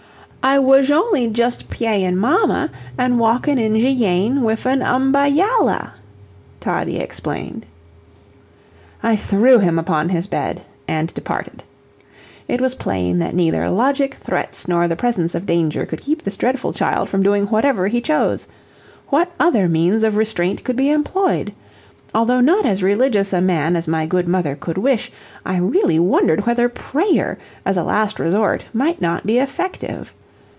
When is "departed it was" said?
11.13-12.73